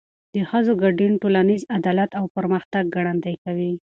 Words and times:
د 0.33 0.35
ښځو 0.49 0.73
ګډون 0.83 1.11
ټولنیز 1.21 1.61
عدالت 1.77 2.11
او 2.19 2.25
پرمختګ 2.35 2.83
ګړندی 2.95 3.35
کوي. 3.43 3.73